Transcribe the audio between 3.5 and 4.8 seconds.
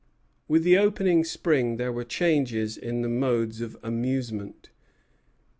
of amusement.